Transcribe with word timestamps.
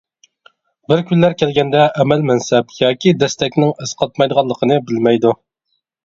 بىر 0.91 1.01
كۈنلەر 1.09 1.33
كەلگەندە 1.41 1.83
ئەمەل-مەنسەپ 2.03 2.73
ياكى 2.77 3.13
دەستەكنىڭ 3.23 3.73
ئەسقاتمايدىغانلىقىنى 3.85 4.79
بىلمەيدۇ. 4.89 5.35